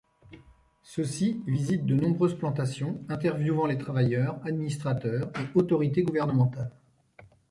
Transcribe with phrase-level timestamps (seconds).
[0.81, 6.71] Ceux-ci visitent de nombreuses plantations, interviewant les travailleurs, administrateurs et autorités gouvernementales.